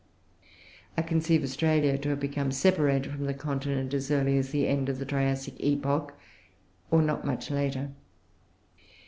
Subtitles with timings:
[0.97, 4.89] I conceive Australia to have become separated from the continent as early as the end
[4.89, 6.17] of the Triassic epoch,
[6.89, 7.91] or not much later.